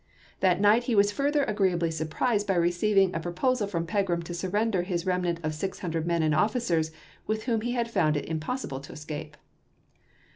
[0.39, 4.33] That night he was further agreeably surprised by receiving a pro posal from Pegi'am to
[4.33, 6.89] surrender his remnant of six hundred men and officers
[7.27, 9.37] with whom he had found it impossible to escape.